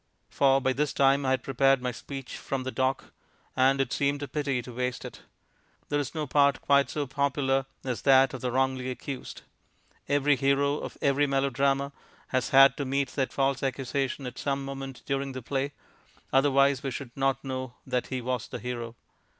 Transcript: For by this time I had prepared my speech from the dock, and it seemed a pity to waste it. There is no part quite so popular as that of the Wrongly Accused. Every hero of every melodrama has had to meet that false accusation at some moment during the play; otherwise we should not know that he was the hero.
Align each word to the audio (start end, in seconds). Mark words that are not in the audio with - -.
For 0.31 0.59
by 0.59 0.73
this 0.73 0.93
time 0.93 1.27
I 1.27 1.29
had 1.29 1.43
prepared 1.43 1.79
my 1.79 1.91
speech 1.91 2.35
from 2.37 2.63
the 2.63 2.71
dock, 2.71 3.13
and 3.55 3.79
it 3.79 3.93
seemed 3.93 4.23
a 4.23 4.27
pity 4.27 4.59
to 4.63 4.73
waste 4.73 5.05
it. 5.05 5.21
There 5.89 5.99
is 5.99 6.15
no 6.15 6.25
part 6.25 6.59
quite 6.59 6.89
so 6.89 7.05
popular 7.05 7.67
as 7.83 8.01
that 8.01 8.33
of 8.33 8.41
the 8.41 8.49
Wrongly 8.51 8.89
Accused. 8.89 9.43
Every 10.09 10.35
hero 10.35 10.79
of 10.79 10.97
every 11.03 11.27
melodrama 11.27 11.91
has 12.29 12.49
had 12.49 12.75
to 12.77 12.83
meet 12.85 13.09
that 13.09 13.31
false 13.31 13.61
accusation 13.61 14.25
at 14.25 14.39
some 14.39 14.65
moment 14.65 15.03
during 15.05 15.33
the 15.33 15.43
play; 15.43 15.71
otherwise 16.33 16.81
we 16.81 16.89
should 16.89 17.11
not 17.15 17.43
know 17.43 17.75
that 17.85 18.07
he 18.07 18.21
was 18.21 18.47
the 18.47 18.57
hero. 18.57 18.95